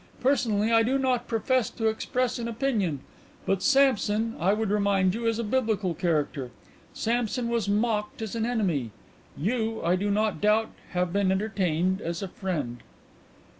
Personally, 0.19 0.71
I 0.71 0.81
do 0.81 0.97
not 0.97 1.27
profess 1.27 1.69
to 1.69 1.85
express 1.87 2.39
an 2.39 2.47
opinion. 2.47 3.01
But 3.45 3.61
Samson, 3.61 4.33
I 4.39 4.51
would 4.51 4.71
remind 4.71 5.13
you, 5.13 5.27
is 5.27 5.37
a 5.37 5.43
Biblical 5.43 5.93
character. 5.93 6.49
Samson 6.91 7.49
was 7.49 7.69
mocked 7.69 8.19
as 8.23 8.33
an 8.35 8.43
enemy. 8.43 8.89
You, 9.37 9.79
I 9.83 9.95
do 9.95 10.09
not 10.09 10.41
doubt, 10.41 10.71
have 10.93 11.13
been 11.13 11.31
entertained 11.31 12.01
as 12.01 12.23
a 12.23 12.27
friend." 12.27 12.79